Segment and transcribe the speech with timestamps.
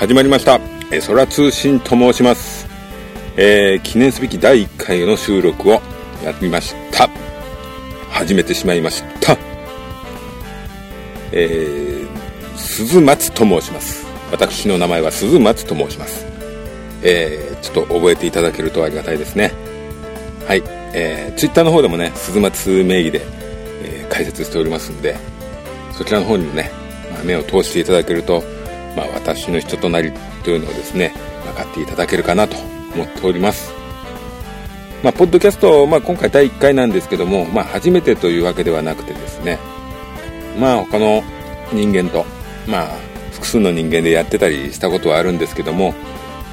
[0.00, 0.58] 始まりました。
[0.90, 2.66] え空通信と申します、
[3.36, 5.82] えー記念すべき第1回の収録を
[6.24, 7.06] やりました。
[8.08, 9.36] 始めてしまいました。
[11.32, 14.06] えー、鈴松と申します。
[14.32, 16.24] 私の名前は鈴松と申します。
[17.02, 19.52] えー、ちょっと覚えていただけるとありがたいですね。
[20.48, 20.62] はい、
[20.94, 23.20] えー、ツイッターの方でもね鈴松名義で、
[23.84, 25.14] えー解説しておりますんで
[25.92, 26.70] そちらの方にもね、
[27.12, 28.42] まあ目を通していただけると、
[28.96, 30.12] まあ、私の人となり
[30.44, 31.12] というのをですね
[31.44, 32.56] 分かっていただけるかなと
[32.94, 33.72] 思っております。
[35.02, 39.58] まあ、ポッドキャスト、まあ、今回第1回なんですけども、まあ、初めてというわけではなくてですね
[40.58, 41.22] まあ他の
[41.72, 42.26] 人間と、
[42.68, 42.88] まあ、
[43.32, 45.94] 複数の人間でやってたりしたことはあるんですけども、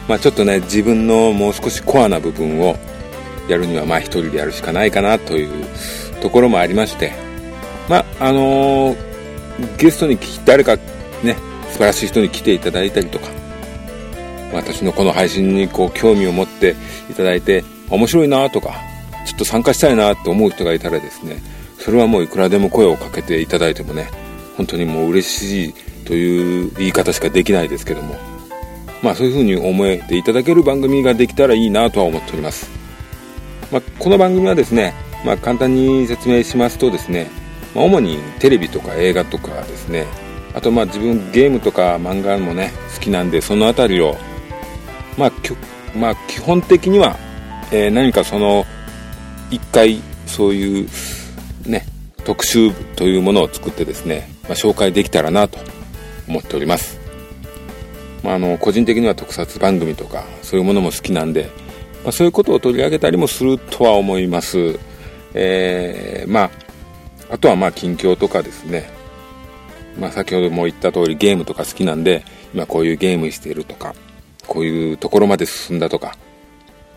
[0.07, 2.77] まあ、ちょっとね自分のもう少しコアな部分を
[3.49, 5.65] やるにはまあ一人でやるしかないかなという
[6.21, 7.11] ところもありまして
[7.89, 9.07] まああのー
[9.77, 10.75] ゲストに聞き誰か
[11.23, 11.35] ね
[11.77, 13.27] 素晴らしい人に来ていただいたりとか
[14.51, 16.75] 私のこの配信にこう興味を持って
[17.07, 18.73] いただいて面白いなとか
[19.27, 21.37] ちょっと参加したいなと思う人がいたらですね
[21.77, 24.09] それはもういくらでも声をかけていただいてもね
[24.57, 25.73] 本当にもう嬉しい
[26.05, 28.15] という言い方しかできないですけども
[29.03, 32.71] まあそういうふうに思えていただける番組ができたらいいなとは思っております、
[33.71, 37.29] まあ、この番組はですね、まあ、簡単に説明しますとですね、
[37.75, 40.07] ま主にテレビとか映画とかですね
[40.57, 44.15] あとまあ自分ゲームとか漫画もね好きなんでそのあたりを
[45.15, 45.31] まあ、
[45.95, 47.15] まあ、基本的には、
[47.71, 48.65] えー何かその
[49.51, 50.89] 一回そういう
[51.67, 51.85] ね
[52.25, 55.59] 特集というものを作ってですね、まあ、紹介できたらなと
[56.27, 56.99] 思っております、
[58.23, 61.51] まあ、あの個人的には特撮番組とかそういうものも好きなんで、
[62.03, 64.79] まあ、そういうことを取り上げたりもするとは思います。
[65.35, 66.51] えーまあ
[67.29, 68.96] あとはまあ近況とかですね
[69.99, 73.95] まあ、先ほども言った通りゲームとか好きなんで今こういうゲームしているとか
[74.45, 76.15] こういうところまで進んだとか、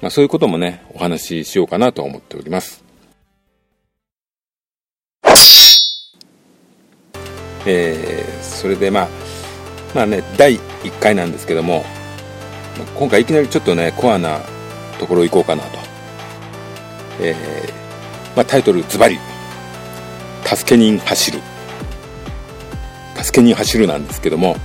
[0.01, 2.85] まあ、そういうこともねお話ししようかなと思っております。
[7.67, 9.09] えーそれでまあ
[9.95, 11.85] まあね第1回なんですけども
[12.95, 14.41] 今回いきなりちょっとねコアな
[14.99, 15.79] ところ行こうかなと。
[17.23, 19.19] えーまあ、タイトルズバリ
[20.45, 21.41] 「助け人走る」
[23.23, 24.57] 助けに走るなんですけども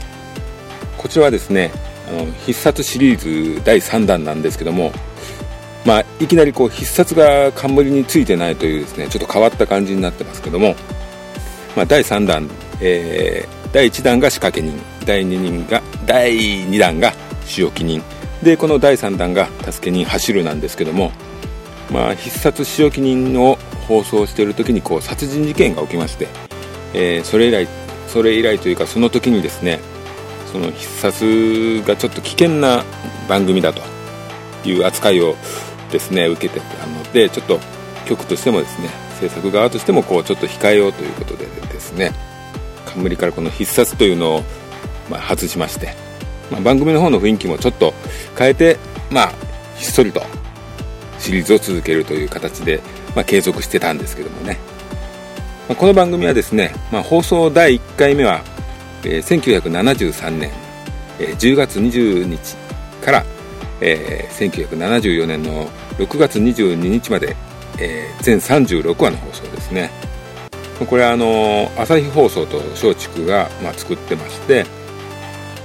[0.97, 1.71] こちらはですね
[2.09, 4.91] あの必殺シリーズ第3弾なんですけども
[5.85, 10.75] まあいきなりこう必殺が冠についてないというですねちょっと変わった感じになってますけども、
[11.75, 12.49] まあ、第3弾、
[12.81, 16.31] えー第1弾が仕掛け人第2人が第
[16.65, 17.11] 2弾が
[17.43, 18.01] 仕置き人。
[18.41, 21.11] でこの第3弾が助け人走るなんですけども
[21.91, 23.57] まあ必殺仕置き人を
[23.89, 26.29] 放送している時にこう殺人事件が起きまして、
[26.93, 27.67] えーそれ以来
[28.07, 29.79] それ以来というかその時にですね
[30.51, 32.83] その必殺がちょっと危険な
[33.27, 33.81] 番組だと
[34.67, 35.35] いう扱いを
[35.91, 37.59] ですね受けてたのでちょっと
[38.05, 38.89] 局としてもですね
[39.19, 42.11] 制作側としてもこうちょっと控えようということでですね
[42.85, 44.43] 冠からこの必殺というのを、
[45.09, 45.93] まあ、外しまして、
[46.51, 47.93] まあ、番組の方の雰囲気もちょっと
[48.37, 48.77] 変えて
[49.11, 49.31] まあ
[49.77, 50.21] ひっそりと
[51.19, 52.81] シリーズを続けるという形で、
[53.15, 54.74] まあ、継続してたんですけどもね。
[55.67, 58.41] まあこの番組はですね、まあ、放送第1回目は、
[59.03, 60.51] えー1973年、
[61.19, 62.55] えー10月20日
[63.03, 63.25] から、
[63.81, 65.67] えー1974年の
[65.97, 67.35] 6月22日まで、
[67.79, 69.89] えー全36話の放送ですね。
[70.89, 74.65] これはあの朝日放送と松竹が、まあ、作ってまして、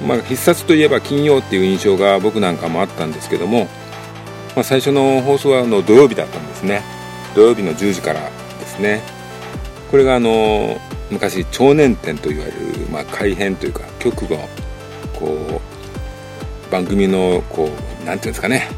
[0.06, 3.64] まあ、必殺といえば金曜っていう印象が僕なんかもあったんですけども、
[4.54, 6.82] まあ、最初の放送はあの土曜日だったんですね。
[7.34, 8.20] 土曜日の10時から
[8.60, 9.02] ですね。
[9.90, 10.78] これがあの
[11.10, 12.58] 昔超年展といわれる、
[12.90, 14.36] まあ、改編というか局が
[15.18, 15.60] こ
[16.68, 17.68] う番組のこ
[18.02, 18.68] うなんていうんですかね。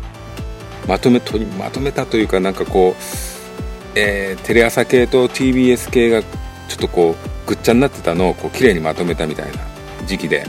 [0.89, 6.29] まとめとまとめたというかなんかこう、えーテレ朝系と TBS 系がちょ
[6.75, 9.59] っとこうぐっちゃになってたのをこう綺麗にまとめたみたいな
[10.07, 10.45] 時期で、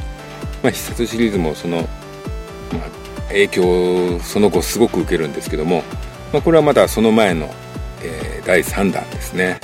[0.63, 1.88] まあ、必殺シリーズもその、まあ、
[3.27, 5.83] 影響をその後すごく受けるんですけども、
[6.31, 7.53] まあ、これはまだその前の、
[8.01, 9.59] えー第3弾ですね、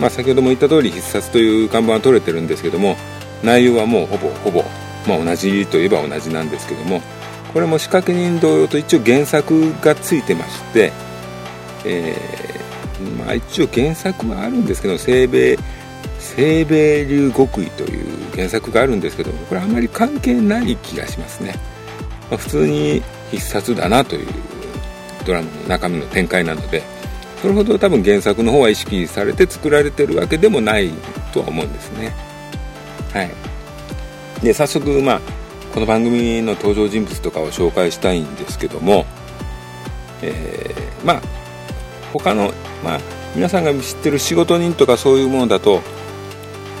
[0.00, 2.96] まあ、先ほども言った通り必殺という看板は取れてるんですけども
[3.42, 4.64] 内容はもうほぼほぼ、
[5.06, 7.00] まあ、同じといえば同じなんですけども
[7.52, 10.92] これも仕掛け人同様と一応原作がついてまして、
[11.84, 15.58] えーまあ、一応原作はあるんですけど清兵衛
[16.20, 21.54] 清兵衛流極意という原作があるんですけどもこれあまり関係ない気がしますね、
[22.30, 24.28] まあ、普通に必殺だなという
[25.24, 26.82] ドラマの中身の展開なので
[27.40, 30.90] それほど多分原作の方は意識されて作られてるわけでもない
[31.32, 32.14] とは思うんですね。
[33.12, 33.30] はい。
[34.42, 35.20] で早速まあ
[35.72, 39.06] この番組の登場人物とかを紹介したいんですけども、
[40.22, 41.22] えー、まあ
[42.12, 42.52] 他の
[42.82, 43.00] まあ
[43.34, 45.80] 皆さんが知ってる仕事人とかそういうものだと、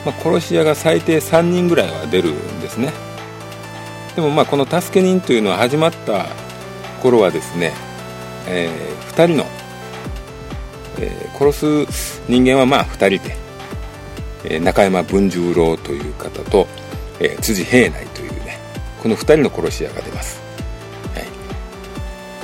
[0.04, 2.92] まあ、殺し屋が最低3人ぐらいは出るんですね。
[4.16, 6.26] でもまあこの助け人というのは始まった
[7.00, 7.72] 頃はですね、
[8.48, 9.44] えー、2人の、
[11.00, 13.36] えー、殺す人間はまあ2人で、
[14.44, 16.66] えー、中山文十郎という方と、
[17.20, 18.58] えー、辻平内というね
[19.02, 20.40] この2人の殺し屋が出ます、
[21.14, 21.26] はい。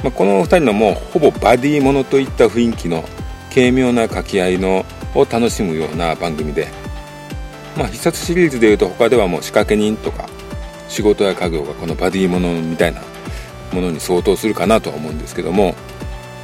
[0.02, 3.04] まあ、この2人のもうほぼバディものといった雰囲気の
[3.52, 4.84] 軽妙な掛け合いの
[5.14, 6.68] を楽しむような番組で、
[7.76, 10.28] まあ、必殺シリーズでいうと他ではもう仕掛け人とか
[10.88, 13.00] 仕事や家業がこのバディものみたいな
[13.72, 15.74] ものに相当するかなとは思うんですけども、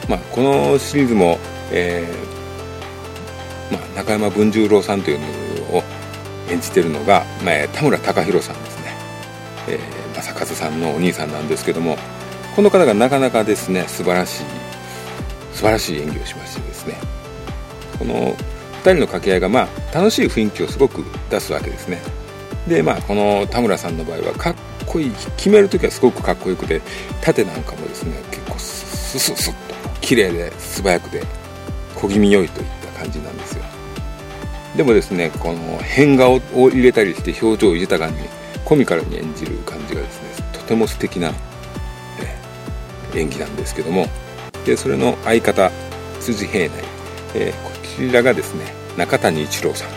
[0.09, 1.39] まあ、このシリーズも、
[1.71, 2.41] えー
[3.73, 5.27] まあ、中山文十郎さんというの
[5.79, 5.83] を
[6.51, 8.95] 演じてるのが、まあ、田村貴弘さんですね、
[9.69, 11.97] えー、正和さんのお兄さんなんですけども
[12.57, 14.45] この方がなかなかですね素晴らしい
[15.53, 16.97] 素晴らしい演技をしましてですね
[17.99, 18.35] この2
[18.83, 22.01] 人の掛け合いがまあ楽しい雰囲気をすごく出すわけですね。
[22.67, 24.55] でまあこの田村さんの場合はかっ
[24.87, 26.81] こいい決める時はすごくかっこよくて
[27.21, 31.23] 縦なんかもですね結構スススッと綺麗で素早くて
[32.01, 33.65] 小気味良いといった感じなんですよ。
[34.77, 38.19] でもですねこの変顔を入れたりして表情を豊かに
[38.65, 41.33] コミカルに演じる感じがですねとても素敵な、
[43.15, 44.07] 演技なんですけども。
[44.65, 45.71] でそれの相方
[46.21, 46.85] 辻平内、
[47.35, 49.89] え、こちらがですね中谷一郎さん。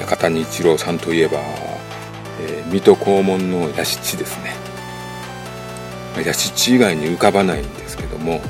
[0.00, 1.38] 中谷一郎さんといえば、
[2.40, 4.54] えー、水戸黄門の屋敷ですね。
[6.24, 8.40] 屋敷以外に浮かばないんですけども、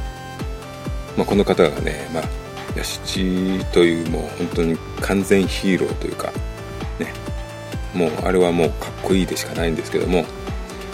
[1.16, 2.22] まあ、この方がね、まあ、
[2.76, 6.32] 屋敷というもう本当に完全ヒーローというか
[6.98, 7.12] ね
[7.94, 10.24] もうあれはもうかっこいいでしかないんですけども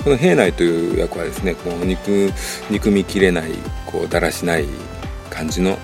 [0.02, 2.32] この平内という役はですねこう肉
[2.70, 3.52] 憎みきれない
[3.86, 4.66] こうだらしない
[5.30, 5.78] 感じの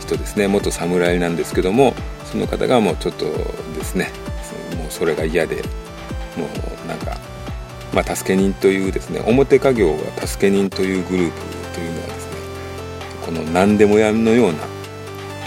[0.00, 0.46] 人ですね。
[0.46, 1.94] 元侍なんですけども
[2.24, 4.10] その方がもうちょっとですね
[4.76, 5.56] もうそれが嫌で
[6.36, 6.46] も
[6.84, 7.18] うなんか、
[7.92, 11.55] まあ、助け人というですね表家業が助け人というグループ
[13.36, 14.58] の何でも屋のような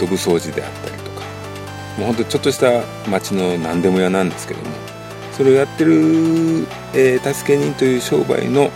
[0.00, 1.20] ドブ掃除であったりとか
[1.98, 4.66] もうほんとちょっとした町の何でも屋なんですけども
[5.32, 5.92] それをやってる、
[6.94, 8.70] えー、助け人という商売の、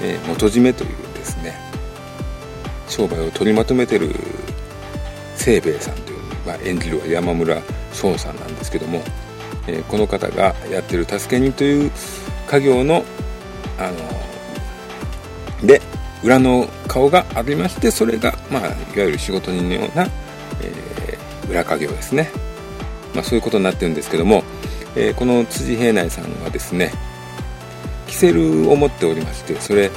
[0.00, 1.54] えー、元締めというですね
[2.88, 4.14] 商売を取りまとめてる
[5.38, 7.60] 清兵衛さんという、まあ、演じるは山村
[7.92, 9.02] 翔さんなんですけども、
[9.66, 11.90] えー、この方がやってる助け人という
[12.48, 13.04] 家業の
[13.78, 14.33] あの
[16.24, 20.08] 裏の顔がありましてそれが、まあ、いわゆる仕事人のような、
[20.62, 22.30] えー、裏家業ですね、
[23.14, 24.42] まあ、そういうことになってるんですけども
[24.96, 26.92] えー、この辻平内さんはですね
[28.06, 29.88] キセルを持っておりましてそれ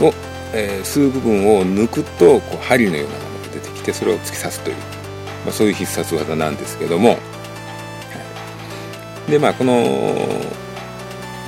[0.00, 0.12] を、
[0.52, 4.82] えー、吸う部分を抜くとこう針のようなものが出てきてそれを突き刺すという、ま
[5.48, 7.16] あ、そういう必殺技なんですけども、
[9.28, 9.82] でまあこの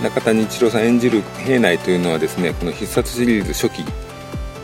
[0.03, 3.85] 中谷一郎さん演じる平内というのはですねこの必殺シリーズ初期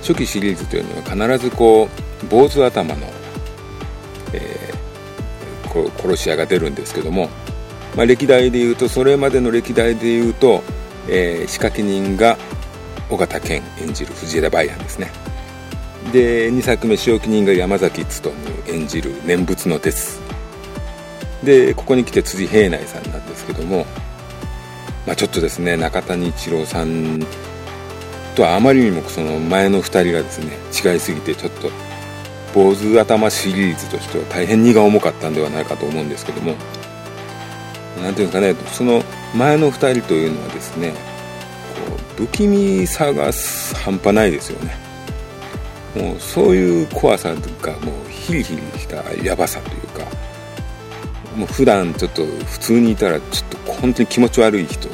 [0.03, 1.89] 初期シリーズというのは必ずこ
[2.23, 3.07] う坊主頭の、
[4.35, 7.31] えー、殺し屋が出るんですけども
[7.97, 10.63] まあ、歴代でいうとそれまでの歴代でいうと、
[11.09, 12.39] えー、仕掛け人が
[13.11, 15.11] 尾形健演じる藤枝梅安ですね。
[16.13, 18.33] で2作目仕置き人が山崎努
[18.69, 20.21] 演じる念仏の鉄。
[21.45, 23.85] でここに来て辻平内さんなんですけども、
[25.07, 27.21] まあ、ちょっとですね中谷一郎さん
[28.35, 31.71] とはあまりにもその前の2人がですね違いすぎてちょっと
[32.55, 36.55] 坊主頭シリーズとしては大変荷が重かったんではないかと思うんですけども。
[38.03, 39.03] 何ていうんですかねその
[39.35, 40.97] 前の2人というのはですねこ
[42.23, 43.31] う不気味さが
[43.85, 44.77] 半端ないですよね。
[45.95, 50.05] もうそういう怖さがもうヒリヒリしたヤバさというか
[51.37, 54.89] もう普段ちょっと普通にいたらちょっと本当に気持ち悪い人、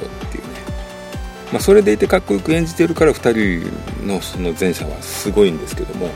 [1.53, 3.63] まあ、それでいてかっこよく演じてるから2
[4.01, 6.13] 人のその前者はすごいんですけども、ま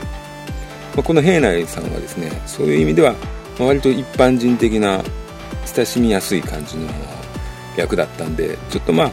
[0.99, 3.15] あ、この平内さんはですねそういう意味では
[3.59, 5.03] 割と一般人的な
[5.65, 6.87] 親しみやすい感じの
[7.77, 9.11] 役だったんでちょっとまあ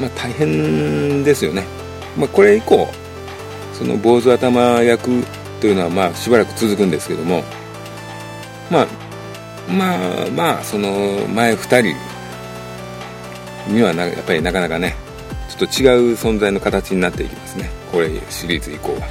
[0.00, 1.64] まあ大変ですよね、
[2.16, 2.88] まあ、これ以降
[3.72, 5.24] その坊主頭役
[5.60, 7.42] というのはまあしばらく続くんですけども
[8.70, 8.86] まあ
[9.70, 12.11] まあまあその前2人
[13.68, 14.94] にはなやっぱりなかなかね
[15.48, 17.70] ちょっと違う存在の形になっていきますね。
[17.90, 19.10] これシリーズ以降は、はい、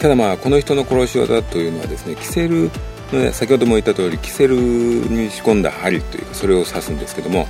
[0.00, 2.70] ただまあこの人の殺し技というのはですねキセル
[3.12, 7.46] の先ほども言った通りキセルに仕込んだ針というかそれを刺すんですけども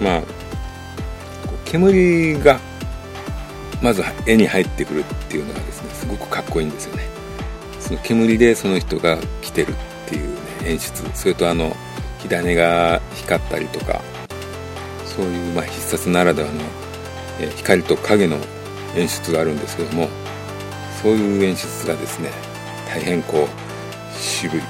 [0.00, 0.22] まあ
[1.66, 2.58] 煙が
[3.82, 7.02] まず絵に入ってくるっていうのがですねすごくかっこいいんですよね。
[7.80, 11.04] その煙でその人が来てるっていう、ね、演出。
[11.14, 11.76] それとあの
[12.18, 14.00] 火種が光ったりとか
[15.04, 16.60] そういう、まあ、必殺ならではの、
[17.40, 18.36] え光と影の
[18.96, 20.08] 演出があるんですけども
[21.02, 22.30] そういう演出がですね
[22.88, 24.60] 大変こう渋い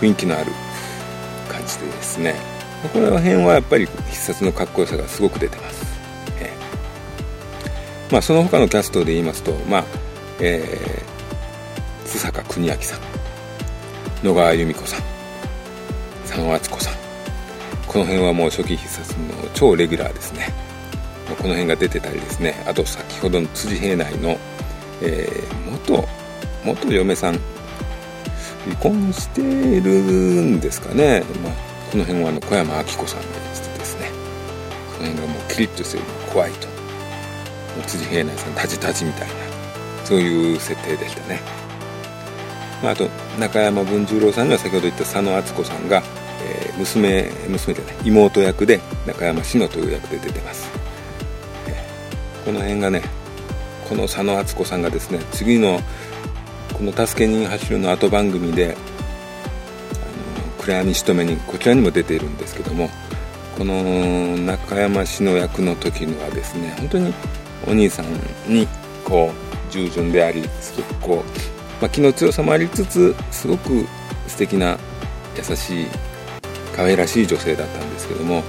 [0.00, 0.52] 雰囲気のある
[1.48, 2.34] 感じでですね
[2.92, 5.98] この辺はやっぱり必殺のかっこよさがすごく出てます、
[6.40, 9.84] えー、まあその他のキャストで言いますとまあ
[10.40, 13.00] えー、津坂邦明さん
[14.24, 15.17] 野川由美子さん
[16.38, 16.94] 佐野敦子さん。
[17.88, 20.52] この辺はもう初期必殺の超レギュラーですね。
[21.26, 22.62] この辺が出てたりですね。
[22.64, 24.38] あと先ほどの辻平内の、
[25.02, 26.06] えー、元
[26.64, 27.40] 元嫁さん。
[28.64, 29.40] 離婚して
[29.80, 31.52] るんですかね、まあ、
[31.90, 34.10] この辺はあの小山明子さんが演じてですね。
[34.96, 36.68] この辺がもうキリッとしてるの怖いと。
[37.86, 39.34] 辻平内さんタジタジみたいな。
[40.04, 41.40] そういう設定でしたね、
[42.82, 46.02] まあ、あと中山文十郎さんには先ほど言った佐野敦子さんが、
[46.40, 50.70] えー、娘娘じゃない妹役で中山志乃という役で出てます、
[51.66, 53.02] えー、この辺がね
[53.88, 55.80] この佐野敦子さんがですね次の
[56.74, 58.76] この「助け人走る」の後番組で
[60.68, 62.90] 「暗闇しとめにこちらにも出ているんですけども
[63.56, 67.14] この中山氏の役の時のはですね本当に
[67.66, 68.06] お兄さん
[68.46, 68.68] に
[69.04, 73.86] こう従順でありすごくこう、まあ、気の強さもありつつすごく
[74.26, 74.78] 素敵な
[75.36, 75.86] 優しい
[76.78, 78.44] 可愛らしい女性だったんですけども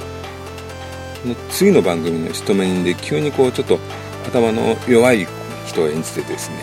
[1.50, 3.80] 次の番組の「しとめ人」で急にこうちょっと
[4.28, 5.28] 頭の弱い
[5.66, 6.58] 人を演じてですね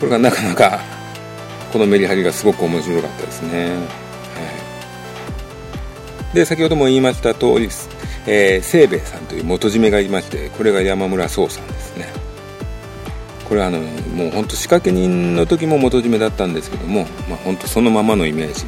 [0.00, 0.80] これがなかなか
[1.70, 3.76] このメリハリがすごく面白かったですね、は
[6.32, 7.68] い、で先ほども言いました通り、
[8.26, 12.06] えー、清兵衛さんという元締めがいましてこれが山村壮さんですね。
[13.46, 18.64] これはあのもう本当仕掛け人の時も元締めだったんですけども、まあ、本当そのままのイメージ。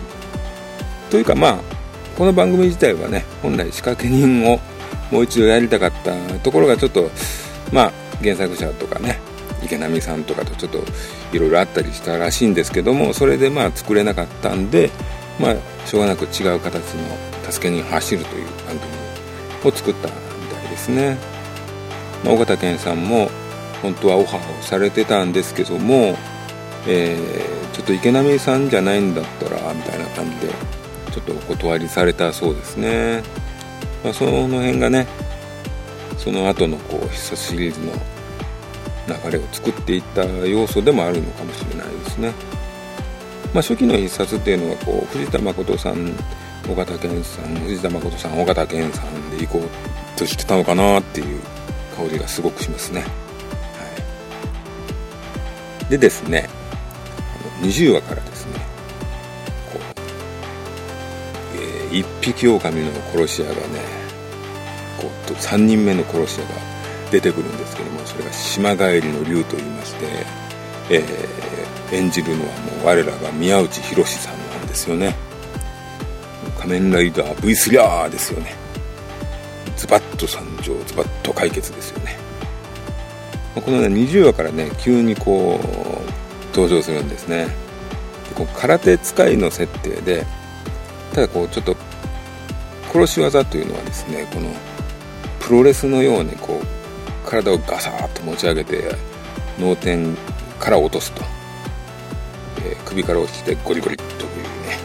[1.10, 1.77] というかまあ
[2.18, 4.58] この番組自体はね本来仕掛け人を
[5.12, 7.08] もう一度やりたかったところがちょっと
[7.72, 9.20] まあ原作者とかね
[9.62, 10.82] 池波さんとかとちょっと
[11.32, 14.90] いろいろあったりしたらしいんですけどもそれでまあ作れなかったんで
[15.38, 17.16] まあしょうがなく違う形の
[17.48, 18.76] 「助けに走る」という番
[19.62, 20.14] 組を作ったみ
[20.52, 21.16] たいですね、
[22.24, 23.30] まあ、尾形健さんも
[23.80, 26.16] 本当はオファーをされてたんですけども、
[26.88, 30.77] えー、ちょっと池波さんじゃないんだったらみたいな感じで
[31.20, 33.22] ちょっとお断りされたそうですね、
[34.04, 35.06] まあ、その辺がね
[36.16, 37.92] その後のこう必殺シリーズの
[39.24, 42.32] 流れを作っていった要素でもあるのかもしれないですね。
[43.54, 46.14] まあ、初期の必殺っていうのはこう藤田誠さん
[46.70, 51.40] 尾形健さん藤田誠さん尾形健さんで行こうとしてたのかなっていう
[51.96, 53.00] 香りがすごくしますね。
[53.00, 53.06] は
[55.86, 56.50] い、でですね
[57.62, 58.67] 20話からですね
[61.92, 63.80] 一匹狼の殺し屋がね
[64.98, 66.54] こう3人目の殺し屋が
[67.10, 70.06] 出てくるんですけどもそれが島帰りの竜といいまして、
[70.90, 75.14] えー、演じるのはもう我らが宮内浩さんなんですよね。
[76.58, 78.54] 仮面ライダー V3 ーですよね。
[79.76, 82.16] ズバッと参上ズバッと解決ですよね。
[83.54, 87.46] このね20話からね急にこう登場するんですね。
[88.34, 90.26] こう空手使いの設定で
[91.14, 91.76] ただこうちょっと
[92.92, 94.50] 殺し技というのはですねこの
[95.40, 98.94] プロレスのようにこう体をガサッと持ち上げて
[99.58, 100.16] 脳天
[100.58, 101.22] から落とすと、
[102.64, 104.78] えー、首から落ちてゴリゴリというね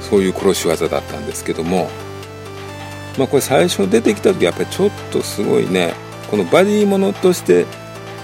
[0.00, 1.88] そういう殺し技だったんですけども
[3.18, 5.94] まあこれ最初出てきた時やっぱりちょっとすごいね
[6.30, 7.66] このバディものとして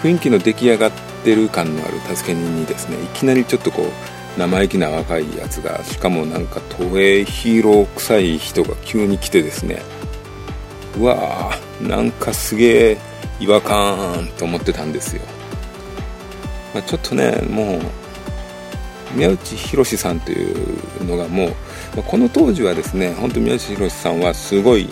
[0.02, 0.92] 雰囲気の出来上がっ
[1.24, 9.82] てる感のある助け人にですねいきなりちょっとこう生意気な若いやつがしかもなんか東映ヒーロー臭い人が急に来てですね。
[10.98, 12.98] うわーなんかすげえ
[13.38, 15.22] 違和感と思ってたんですよ、
[16.72, 17.80] まあ、ちょっとねもう
[19.14, 21.54] 宮内宏さんというのがもう、ま
[21.98, 24.88] あ、この当時はですね本当宮内宏さんはすごい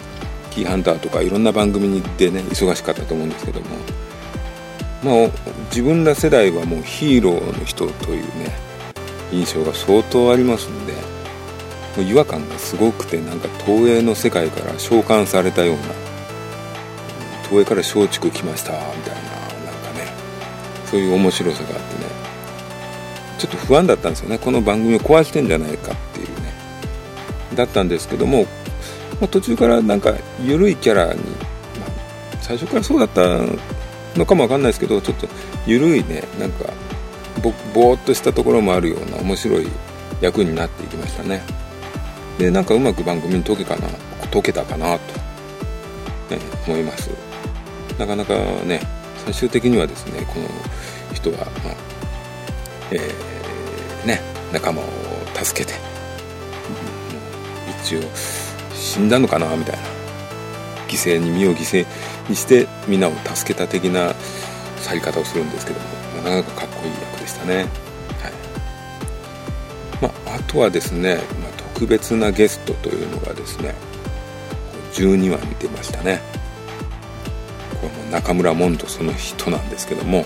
[0.50, 3.66] キーハンターとかいろんな番組でね忙しかったと思うんですけども。
[5.02, 5.28] まあ
[5.68, 8.56] 自分ら世代はもうヒーローの人というね
[9.32, 10.92] 印象が相当ありますんで
[11.96, 15.82] も違和感がすごくてなんか東映の世界から召喚されたような
[17.44, 20.06] 東映から松竹来ましたみたいななんかね
[20.86, 22.24] そういう面白さがあってね
[23.38, 24.38] ちょっと不安だったんですよね。
[24.38, 26.52] この番組を壊してんじゃないかっていうね。
[27.54, 28.46] だったんですけども、
[29.20, 31.86] ま、途中からなんか緩いキャラに、ま、
[32.40, 33.40] 最初からそうだった
[34.16, 35.28] のかもわかんないですけどちょっと
[35.66, 36.72] 緩いねなんか
[37.44, 39.68] ぼぼーっとしたところもあるような面白い
[40.22, 41.42] 役になっていきましたね。
[42.38, 43.88] でなんかうまく番組に解けかな
[44.32, 45.12] 解けたかなと、
[46.34, 47.10] ね、思います。
[47.98, 48.34] なかなか
[48.64, 48.80] ね
[49.26, 50.48] 最終的にはですねこの
[51.12, 51.74] 人は、まあ
[52.90, 54.20] えー、ね、
[54.52, 54.84] 仲間を
[55.34, 55.78] 助けて、
[57.82, 58.00] 一応
[58.74, 59.82] 死んだのかなみたいな
[60.88, 61.86] 犠牲に身を犠牲
[62.28, 64.14] にして皆を助けた的な
[64.78, 66.03] 去り方をするんですけども。
[66.24, 67.66] なかかかっこいい役でしたね、はい。
[70.00, 73.74] まあ、あとはですね、まあ、特別なゲストというのがですね
[74.94, 76.20] 12話見てましたね。
[77.80, 80.24] これも中村モンドその人なんですけども、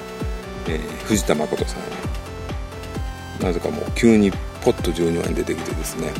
[0.68, 1.82] えー、藤田誠さん。
[3.42, 4.30] なぜかもう急に
[4.62, 6.12] ポッと12話に出てきてですね、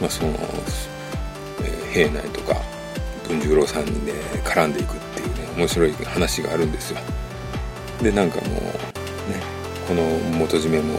[0.00, 2.56] まあ、その、えー、平内とか
[3.28, 4.12] 文十郎さんにね
[4.42, 7.00] 絡んでいくっていうね面白い話があるんですよ。
[8.02, 8.60] でなんかもう
[9.30, 9.40] ね
[9.86, 10.02] この
[10.38, 10.98] 元締めも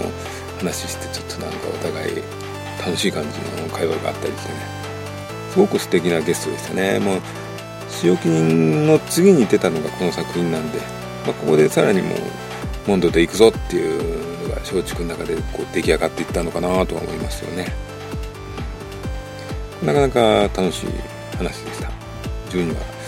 [0.59, 2.15] 話してちょっとなんかお互い
[2.83, 4.81] 楽しい感じの会話があったりしてね。
[5.51, 6.99] すごく素敵なゲストでしたね。
[6.99, 7.21] もう
[7.89, 10.79] 使用金の次に出たのがこの作品なんで、
[11.25, 12.19] まあ、ここでさらにもう
[12.87, 17.67] モンドで行くぞっていうのが松竹の中でこう出来上がっていったのかなとは思いますよね。
[19.83, 20.87] なかなか楽しい
[21.37, 21.89] 話でした。
[22.49, 23.00] 12話、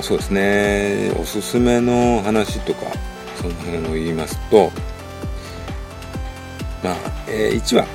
[0.00, 1.12] あ、そうですね。
[1.20, 2.86] おすすめの話とか
[3.42, 4.70] その辺を言いますと
[6.82, 6.96] まあ、
[7.28, 7.86] えー、1話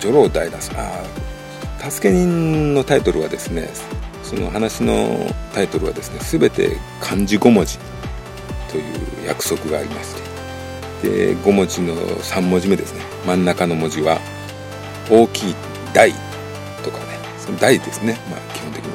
[0.00, 3.68] 女郎大打あ助け人のタイトルはですね
[4.22, 7.78] その話のタイトルはですね全て漢字5文字
[8.70, 10.14] という約束がありまし
[11.02, 13.00] てで5文字の3文字目ですね。
[13.24, 14.18] 真ん中の文字は
[15.08, 15.54] 大きい
[15.94, 16.12] 「大」
[16.82, 17.18] とかね。
[17.38, 18.18] その「大」ですね。
[18.28, 18.90] まあ基本的に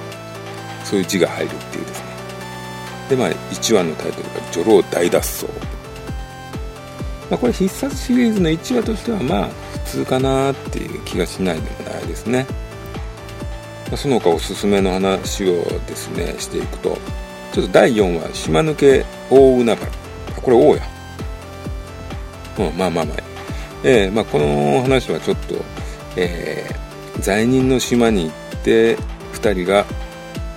[0.84, 1.86] そういう字が入るっていう
[3.14, 5.46] でまあ1話のタイトルが「女郎大脱走」
[7.30, 9.50] まあ、これ必殺シリーズの1話としてはまあ
[9.86, 12.46] 普通かなっていう気がしないでもないですね。
[13.90, 16.98] まその他おすすめの話をですねしていくと
[17.54, 19.88] ちょっと第4話島抜け大海原。
[20.38, 20.82] あこれ大や
[22.60, 23.18] うんまあまあまあ。
[23.84, 25.56] えー、まあこの話はちょっと
[26.16, 28.96] えー、罪人の島に行って
[29.34, 29.86] 2人が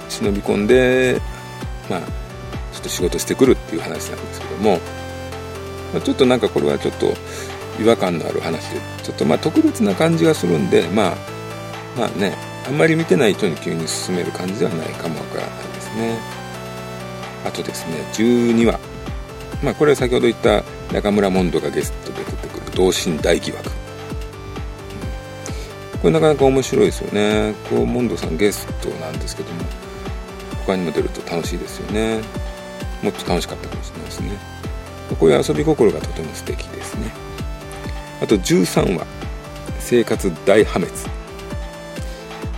[0.09, 1.21] 忍び込んで
[1.89, 2.26] まあ
[2.87, 4.79] と仕事してくるっていう話なんですけども、
[6.05, 7.15] ちょっとなんかこれはちょっと
[7.81, 11.17] 違和感のある話でちょっとまあ特別な感じがするんでまあ
[11.97, 12.35] まあね
[12.67, 16.19] あんまり見てない人に急に進める感じではないかもわからないですね。
[17.45, 18.79] あとですね12話。
[19.63, 23.71] まあこれは先ほど言った中村モンドがゲストで出てくる同心大疑惑、
[26.03, 27.55] これなかなか面白いですよね。
[27.71, 29.65] こうモンドさんゲストなんですけども
[30.67, 32.21] 他にも出ると楽しいですよね。
[33.03, 34.39] もっと楽しかったかもしれないですね。
[35.19, 37.13] こういう遊び心がとても素敵ですね。
[38.21, 39.07] あと13話
[39.79, 40.93] 生活大破滅。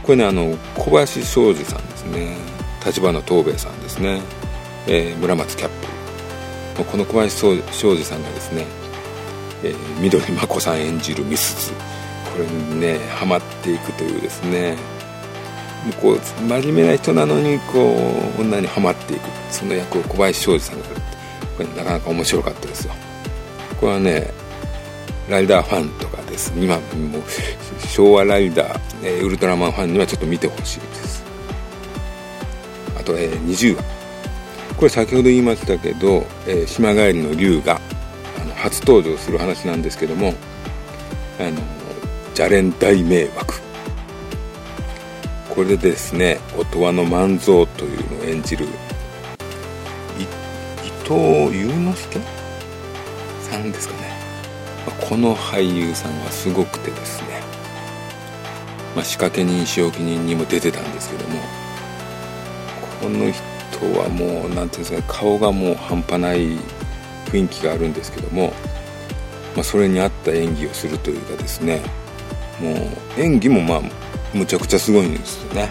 [0.03, 2.37] これねあの小林庄司さんですね。
[2.87, 4.23] 立花東兵衛さんですね、
[4.87, 5.69] えー、村松キャッ
[6.77, 6.85] プ。
[6.85, 8.65] この小林庄司さんがですね、
[9.65, 11.73] えー、緑真子さん演じるミスズ。
[12.33, 14.77] これにねハマっていくというですね。
[16.01, 17.95] こう真面目な人なのにこ
[18.39, 19.23] う女にはまっていく。
[19.51, 21.01] その役を小林庄司さんがやる
[21.57, 22.95] これなかなか面白かったですよ。
[23.81, 24.31] これはね
[25.29, 26.53] ライダーファンとかです。
[26.57, 26.83] 今も
[27.89, 31.25] 昭和ライダー、えー、ウルトラマンファンにはちょっと見てほしいです。
[32.99, 33.83] あと、えー、20話。
[34.77, 37.81] これ先ほど言いましたけど、えー、島帰りの龍が
[38.41, 40.35] あの初登場する話なんですけども
[41.41, 41.51] あの
[42.29, 43.68] 邪連大迷惑。
[45.59, 48.65] これでですね音羽の万蔵というのを演じる
[50.17, 52.21] 伊藤祐之介
[53.41, 54.09] さんですかね。
[55.01, 57.41] この俳優さんはすごくてですね、
[58.95, 61.41] まあ、仕掛け人仕置き人にも出てたんですけども
[63.03, 66.57] この人はもう何ていうんですか顔がもう半端ない
[67.33, 68.53] 雰囲気があるんですけども、
[69.57, 71.83] まあ、それに合った演技をするというかですね
[72.61, 72.75] も
[73.17, 75.71] う演技もまあむちゃくちゃすごいんですよね。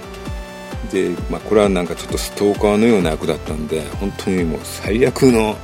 [0.91, 5.57] で、まあ、これはなんかちょっとストーカーのような役だったんで本当にもう最悪の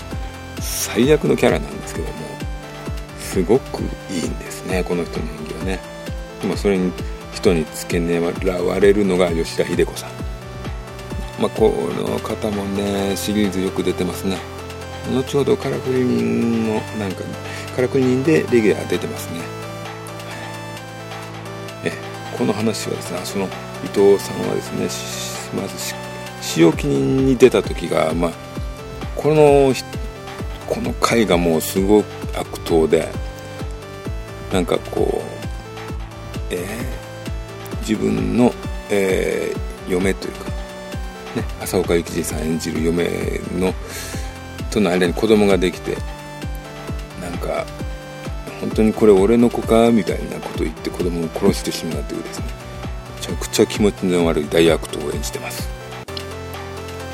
[0.60, 2.14] 最悪のキャラなんですけども
[3.20, 5.80] すごくいいんですねこの人の演技はね。
[6.44, 6.92] まあ、それに
[7.34, 10.10] 人に付け狙われるのが吉田秀子さん。
[11.40, 14.38] まあ、この方もねシリーズよく出てますね。
[15.12, 17.24] 後ほどカラクリ人のなんか
[17.76, 19.42] からくり人でレギュラー出てますね、
[22.44, 23.46] この話はですねその
[23.86, 25.94] 伊藤さんはですねまず
[26.42, 28.32] 使用記に出た時が、まあ、
[29.16, 29.74] この
[30.68, 32.06] この回がもうすごく
[32.38, 33.08] 悪党で
[34.52, 38.52] なんかこう、えー、自分の、
[38.90, 40.54] えー、嫁というか、ね、
[41.62, 43.06] 浅岡幸二さん演じる嫁
[43.58, 43.74] の
[44.70, 45.96] との間に子供ができて
[47.22, 47.66] なんか
[48.64, 52.46] 本当にこれ俺の子かみたいなこと言って子供を殺してしまうというですね。
[53.18, 55.68] めちゃくちゃ気持ちの悪い大悪党を演じてます。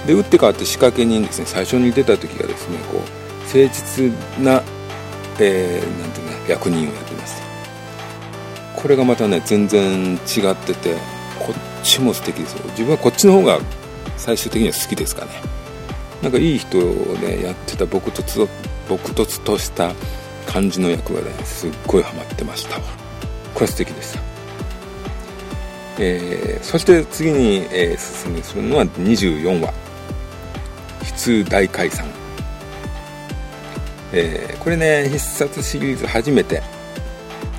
[0.05, 1.45] で打って変わって仕掛け人ですね。
[1.47, 2.99] 最初に出た時がですねこう
[3.45, 4.11] 誠実
[4.43, 4.61] な、
[5.39, 7.41] えー、なんていうか役人をやってます。
[8.75, 10.17] これがまたね全然違
[10.51, 10.95] ってて
[11.39, 12.63] こっちも素敵ですよ。
[12.69, 13.59] 自分はこっちの方が
[14.17, 15.31] 最終的には好きですかね。
[16.21, 16.81] なんかいい人を
[17.21, 18.47] ねやってた朴突
[18.87, 19.93] 朴突とした
[20.49, 22.79] 感じの役がねすっごいハマってました。
[23.53, 24.19] これ素敵でした。
[25.99, 29.73] えー、そして次に、えー、進めするのは24話
[31.05, 32.05] 「悲痛大解散」
[34.11, 36.63] えー、これね必殺シリーズ初めて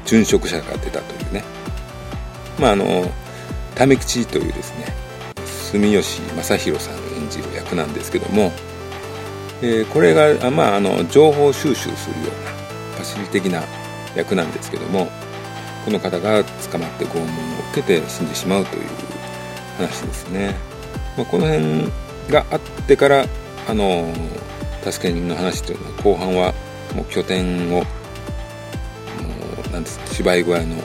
[0.04, 1.44] 殉職者が出たというね。
[2.58, 3.10] まああの
[3.76, 4.86] 為吉というですね
[5.70, 8.50] 住吉正弘さん演じる役なんですけども、
[9.62, 12.59] えー、これが、まあ、あの情報収集するような
[13.00, 13.62] パシリ的な
[14.14, 15.08] 役なんですけども
[15.86, 17.26] この方が捕まって拷問を
[17.72, 18.82] 受けて死んでしまうという
[19.78, 20.54] 話ですね、
[21.16, 21.90] まあ、この辺
[22.28, 23.24] があってから
[23.66, 24.12] あの
[24.82, 26.52] 助け人の話というのは後半は
[26.94, 27.84] もう拠点を
[29.72, 30.76] なんです芝居小屋の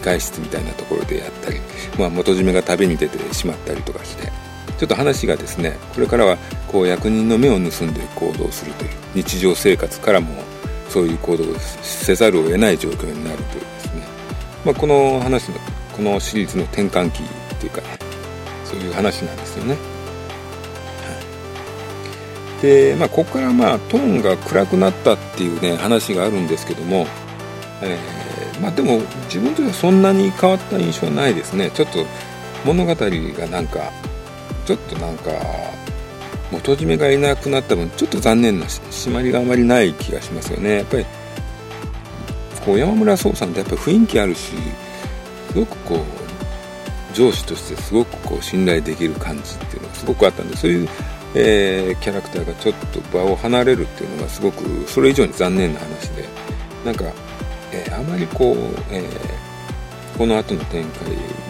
[0.00, 1.60] 控室みたいなところでやったり、
[1.96, 4.32] まあ、元締めが旅に出てしまったりとかして
[4.78, 10.51] ちょっと話がですねこれからはこう役人の目を盗んで行動するという日常生活からも
[10.92, 11.46] そういう行動を
[11.80, 14.02] せざるを得ない状況になるというですね、
[14.66, 15.56] まあ、この話の
[15.96, 17.22] このシリーズの転換期
[17.58, 17.86] というかね
[18.66, 19.76] そういう話なんですよね。
[22.60, 27.06] でまあここからまあトーンが暗くなったっていうね話があるんですけども、
[27.82, 31.70] えー、まあでも自分としてはそんなに変わった印象はないですね。
[31.72, 32.04] ちょっと
[32.64, 33.80] 物語がなんか
[34.64, 35.30] ちょっとなんか
[36.52, 40.76] 元締めがいなくなった分ちょっと残念な締まりがあまりない気がしますよね。
[40.76, 41.06] やっぱり
[42.64, 44.52] こう山村壮さんってやっぱり雰囲気あるし
[45.48, 50.88] すごくこう上司としてすごくこう信頼できる感じっていうのがすごくあったんでそういう
[51.34, 56.28] えー、キャラクターがちょっと場を離れるっていうのがすごくそれ以上に残念な話で
[56.84, 57.04] なんか、
[57.72, 58.56] えー、あまりこう、
[58.90, 60.84] えー、この後の展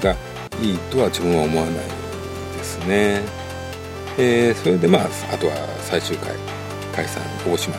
[0.00, 0.16] 開が
[0.62, 1.74] いいとは自分は思わない
[2.56, 3.22] ですね、
[4.18, 6.34] えそれでまああとは最終回
[6.94, 7.72] 解散大始末、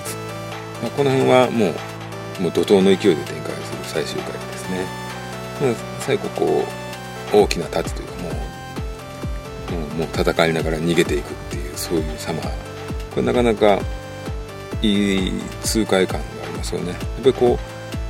[0.82, 4.86] まあ、この辺はもうもう怒涛の勢いで展開する最終回ですね、
[5.62, 6.66] まあ、最後こ
[7.34, 12.42] う大きなタッチというかもうもうもう戦いながら逃げていくっていうそういう様。
[13.14, 13.80] これなかなか
[14.82, 16.92] いい痛快感がありますよね。
[16.92, 17.60] やっぱりこ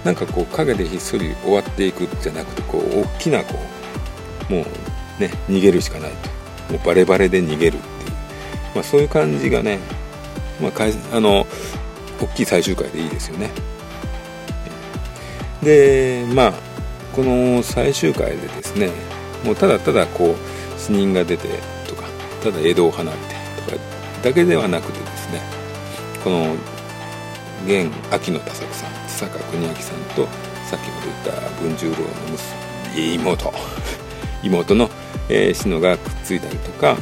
[0.03, 3.55] うなんかこう影でひっそり終わっていくじゃなくてこう大きなこ
[4.49, 4.63] うもう
[5.21, 6.11] ね逃げるしかない
[6.67, 6.73] と。
[6.73, 7.77] もうバレバレで逃げる、
[8.75, 9.79] まあ、そういう感じがね、
[10.61, 11.45] まあ、かいあの
[12.21, 13.51] 大きい最終回でいいですよね。
[15.63, 16.53] でまあ
[17.13, 18.89] この最終回でですね
[19.45, 21.47] もうただただこう死人が出て
[21.87, 22.03] とか
[22.43, 23.23] ただ江戸を離れて
[23.71, 23.77] とか
[24.23, 25.41] だけではなくてですね
[26.23, 26.55] この
[27.65, 30.27] 現秋野田作さん津坂邦明さんと
[30.65, 32.05] さっきも言った文十郎の
[32.93, 33.53] 妹
[34.43, 34.89] 妹の、
[35.29, 36.97] えー、篠がくっついたりとか、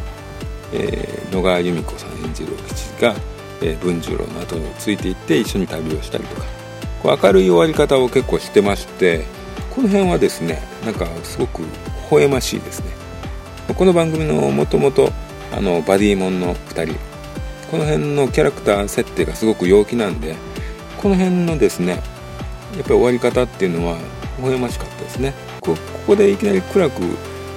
[0.74, 3.16] えー、野川由美子さん演じる吉が、
[3.62, 6.62] えー、文十郎の後についていって一緒に旅をしたりとか。
[7.02, 9.26] こう明るい終わり方を結構してまして
[9.72, 11.68] この辺はですねなんかすごく微
[12.12, 12.92] 笑ましいですね。
[13.76, 15.12] この番組のもともと
[15.52, 16.96] バディモンの2人。
[17.72, 20.36] この辺のキャラクター設定がすごく陽気なんで
[20.98, 23.98] この辺のですねやっぱり終わり方っていうのは
[24.40, 25.34] 微笑ましかったですね。
[25.62, 27.00] ここでいきなり暗く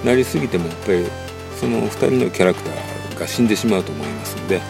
[0.04, 1.04] なりすぎてもやっぱり
[1.58, 4.62] その2人のキャラクターが死んでしまうと思いますんでやっ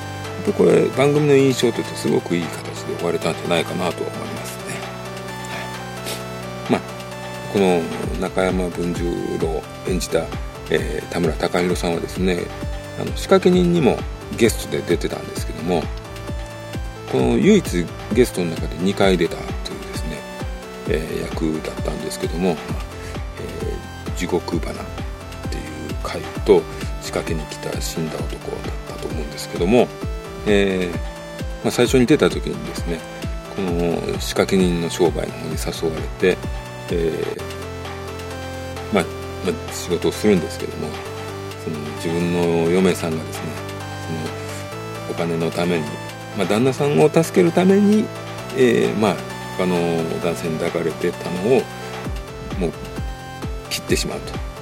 [0.47, 4.75] ぱこれ番組の印象としてすごくいい形で終われたんじゃないかなと思いますね、
[5.51, 6.81] はい、まあ
[7.53, 7.81] この
[8.21, 9.05] 中山文十
[9.41, 10.25] 郎演じた、
[10.71, 12.41] えー、田村貴弘さんはですね
[13.01, 13.97] あの仕掛け人にも
[14.37, 15.83] ゲストで出てたんですけども
[17.11, 20.19] この唯一ゲストの中で2回出たというですね、
[20.89, 22.57] えー、役だったんですけども
[23.41, 24.85] 「えー、地獄花」っ
[25.49, 26.63] ていう回と
[27.05, 29.87] 仕掛けに来た死んだ男だったと思うんですけども、
[30.47, 30.97] えー
[31.63, 32.99] まあ、最初に出た時にですね
[33.55, 36.03] この仕掛け人の商売の方に誘われ
[36.35, 36.39] て、
[36.91, 39.05] えー、まあ、
[39.45, 40.89] まあ、仕事をするんですけども
[41.63, 43.53] その自分の嫁さんがですね
[44.07, 44.13] そ
[45.07, 45.85] のお金のために、
[46.39, 48.07] ま、旦那さんを助けるために、
[48.57, 49.17] えー、まあ
[49.59, 49.77] 他の
[50.21, 51.63] 男性に抱かれてたのを
[52.59, 52.73] もう
[53.69, 54.55] 切ってしまうと。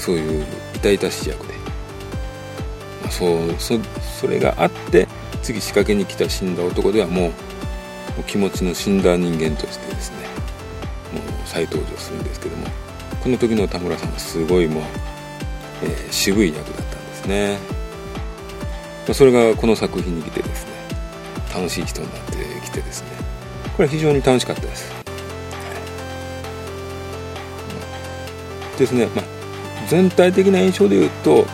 [0.00, 0.46] そういう
[0.82, 1.54] 痛々しい役で、
[3.02, 3.78] まあ、そうそ
[4.20, 5.06] それがあって
[5.42, 7.32] 次仕掛けに来た死んだ男ではもうも
[8.20, 10.16] う気持ちの死んだ人間としてですね
[11.12, 12.66] もう再登場するんですけども
[13.22, 14.82] この時の田村さんはすごいもう、
[15.82, 17.58] えー、渋い役だったんですね、
[19.06, 20.72] まあ、それがこの作品に来てですね
[21.54, 22.32] 楽しい人になって
[22.64, 23.08] きてですね
[23.76, 25.00] これは非常に楽しかったです、は
[28.76, 29.24] い、ですね、まあ、
[29.90, 31.44] 全体的な印象で言うと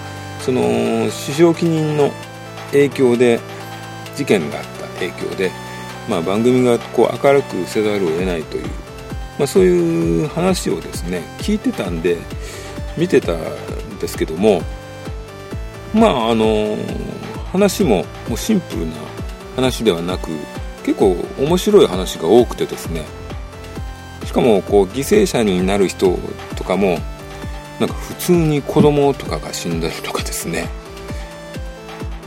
[0.40, 2.10] その首相記任の
[2.70, 3.40] 影響で
[4.14, 5.50] 事件があった影響で、
[6.06, 8.66] まあ、番組がこう明るくせざるを得ないという、
[9.38, 12.18] まあ、そういう話をですね聞いてたんで
[12.98, 14.60] 見てたんですけども
[15.94, 16.76] まああの
[17.52, 18.92] 話ももうシンプルな
[19.56, 20.28] 話ではなく
[20.84, 23.06] 結構面白い話が多くてですね
[24.26, 26.18] しかもこう犠牲者になる人
[26.54, 26.98] とかも
[27.80, 30.68] なんか普通に子供とかが死んだりとかですね。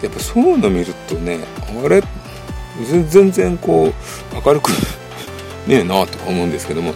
[0.01, 1.39] やっぱそういうの見るとね
[1.83, 2.01] あれ？
[3.09, 3.93] 全然こう
[4.45, 4.69] 明るく
[5.67, 6.93] ねえなとか思うんですけども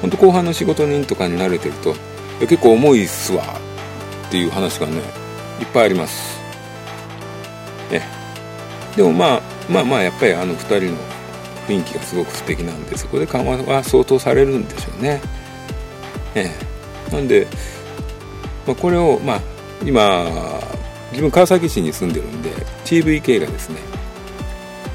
[0.00, 1.96] 本当後半の仕事人とかに慣れてると
[2.40, 3.42] 結構重いっすわ
[4.28, 4.98] っていう話がね
[5.60, 6.38] いっぱいあります。
[7.90, 8.02] ね。
[8.96, 10.98] でもまあまあまあやっぱりあの2人の
[11.66, 15.20] 雰囲気がすごく素敵なんでそこで緩和は相当されるんでしょうね。
[16.34, 16.50] え
[17.10, 17.14] え。
[17.14, 17.46] なんで、
[18.66, 19.40] まあ、これをまあ
[19.84, 20.26] 今
[21.10, 22.50] 自分川崎市に住んでるんで
[22.84, 23.76] TVK がですね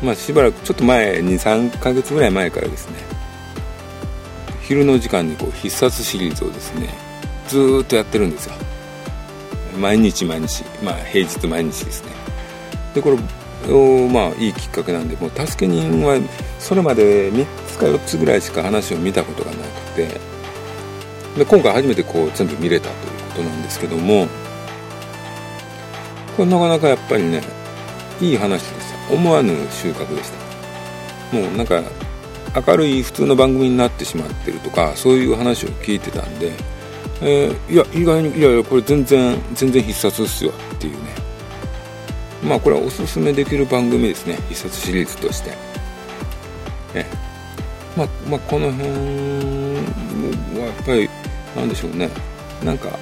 [0.04, 2.98] まあしばらくちょっと前に3ヶ月ぐらい前からですね
[4.62, 6.90] 昼の時間にこう必殺シリーズをですね
[7.48, 8.54] ずっとやってるんですよ。
[9.80, 12.12] 毎日毎日まあ平日毎日ですね。
[12.94, 13.10] でこ
[13.68, 16.20] れをまあいいきっかけなんでもう助け人は
[16.60, 20.08] それまで3つか4つぐらいしか話を見たことがなくて
[21.38, 23.09] で今回初めてこう全部見れたと。
[23.30, 24.28] ことなんですけども
[26.36, 27.42] これなかなかやっぱりね
[28.22, 30.50] いい話でした思わぬ収穫でした。
[31.36, 31.82] もうなんか
[32.68, 36.52] 明るい普通の番組になってしまってるとかそういう話を聞いてたんで、
[37.22, 41.00] えー、いや意外にいやいやこれ全然全然必殺っすよっていうね。
[42.44, 44.36] まあこれはおすすめできる番組ですね。
[44.50, 45.52] 必殺シリーズとして。
[46.96, 47.06] え。
[47.96, 51.10] まあ、まあ、この辺はやっぱり
[51.56, 52.10] なんでしょうね。
[52.64, 52.98] なんか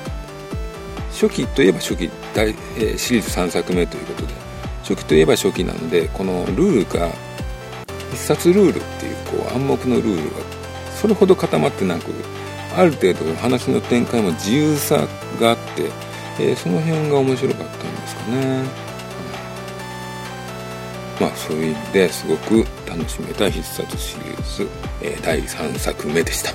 [1.20, 4.34] 初期といえば初期大、えー、シリーズ3作目ということで
[4.84, 7.10] 初期といえば初期なのでこのルールが
[8.12, 10.36] 必殺ルールっていうこう暗黙のルールが
[10.96, 12.12] それほど固まってなく
[12.76, 15.08] ある程度話の展開も自由さ
[15.42, 15.90] があって、
[16.40, 18.64] えー、その辺が面白かったんですかね、
[21.20, 24.70] まあそういう意味ですごく楽しめた必殺シリーズ、
[25.02, 26.52] えー、第3作目でした。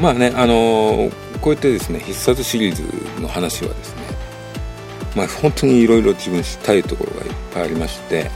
[0.00, 4.02] まあねあのーこうやってですね必殺シリーズの話はですね
[5.14, 8.30] まあ本当にいろいろ自分知ったいところがいっぱいありまして、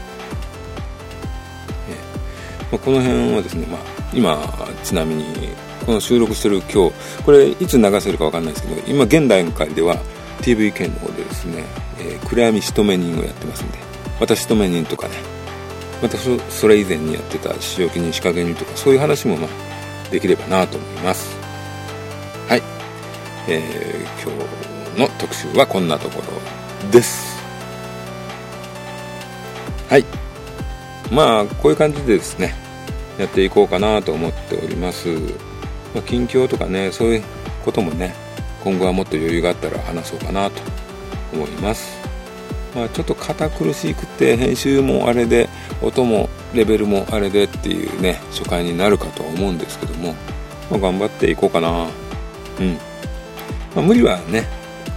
[2.71, 3.81] まあ、この辺はですね、まあ、
[4.13, 4.47] 今
[4.85, 5.25] ちなみに
[5.87, 9.97] この収録してる今日これいつ流せるか分かんないですけど今現段階では
[10.43, 11.65] TVK の方でですね、
[12.01, 13.79] えー、暗闇仕留め人をやってますんで
[14.21, 15.15] また仕留め人とかね
[16.03, 21.38] またそれ以前にやってた使用記人仕掛け人とかそういう話もまあできればなと思います。
[23.51, 24.31] えー、今
[24.95, 26.23] 日の特集はこんなとこ
[26.85, 27.39] ろです。
[29.89, 30.05] はい。
[31.11, 32.55] まあこういう感じでですね
[33.19, 35.09] やっていこうかなと思っております、
[35.95, 37.23] まあ、近況とかねそういう
[37.65, 38.15] こともね
[38.63, 40.61] 今後はもっと余裕があったら話そうかなと
[41.33, 41.97] 思います。
[42.75, 45.49] まあ、ちょっと堅苦しくて編集もあれで
[45.81, 50.15] 音もレベルもあれでっていうね初回になるかとは思うんですけども、
[50.71, 51.87] まあ、頑張っていこうかな。
[52.61, 52.79] うん。
[53.79, 54.45] まあ、無理はね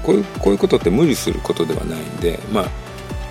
[0.02, 2.66] こういうこういうことって無理することではないんで、まあ、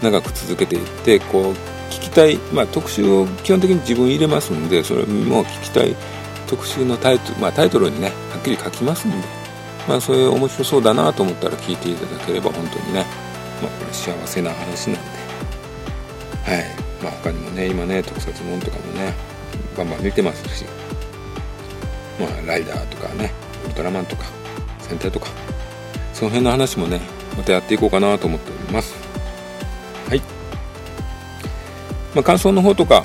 [0.00, 1.52] 長く続けていってこう
[1.92, 5.96] 聞きたい、まあ、特集を基本的に自分入れますんでそれも聞きたい
[6.46, 9.16] 特集のタイトル、まあ、タイトルにねはっきり書きますんで、
[9.88, 13.04] まあ、それ面白そうだなと思ったら聞いていただければ本当にね、
[13.60, 15.08] まあ、これ幸せな話なんで。
[16.44, 16.90] はい。
[17.02, 19.14] まあ他にもね今ね特撮もんとかもね
[19.76, 20.64] バンバン見てますし
[22.18, 23.32] まあライダーとかね
[23.64, 24.39] ウルトラマンとか
[24.90, 25.28] 戦隊とか。
[26.12, 27.00] その辺の話もね
[27.36, 28.94] またやっていこうかなと思っております。
[30.08, 30.20] はい。
[32.14, 33.04] まあ、感想の方とか、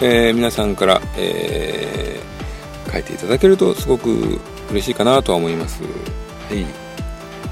[0.00, 5.82] えー、皆さんから、えー、書いていただけるとすごく嬉しいかなとは思います。
[5.82, 5.88] は
[6.54, 6.64] い。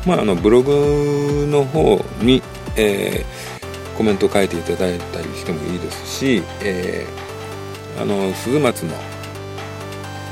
[0.06, 2.42] まあ、あのブログの方に、
[2.76, 8.94] えー、コメントを書いていただいたりしてもいいですし、えー、あの鈴松の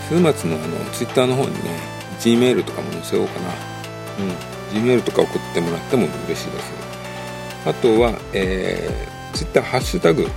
[0.09, 6.85] 鈴松のあのツイッターの方にね G メールとかも載せようかな、うん、G メールとか送ってもらっても嬉しいです
[7.67, 10.29] あとは、えー、ツイッターハッシュタグ、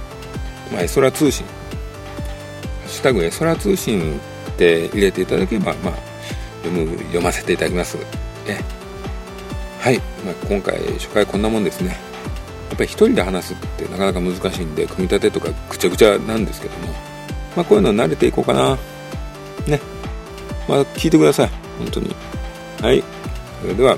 [0.71, 1.45] まあ、エソラ通信。
[1.45, 1.51] ハ
[2.85, 4.17] ッシュタグエソラ通信
[4.51, 5.93] って入れていただければ、まあ、
[6.63, 7.97] 読む読ませていただきます。
[8.47, 8.57] え。
[9.79, 11.89] はい、まあ、今回初回こんなもんですね。
[12.69, 16.93] やっぱり一人で話すってなかなか難しいんで組み立てとかぐちゃぐちゃなんですけども。
[17.57, 18.77] まあこういうの慣れていこうかな。
[19.67, 19.81] ね。
[20.67, 21.66] まあ聞いてください。
[21.77, 22.15] 本当に。
[22.81, 23.03] はい。
[23.61, 23.97] それでは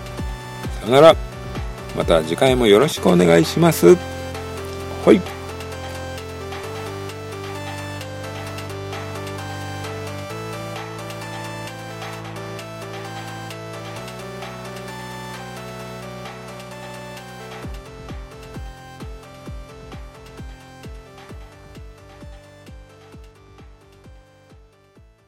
[0.82, 1.16] さよなら。
[1.96, 3.98] また次回もよろしくお願いします。
[5.06, 5.39] はい。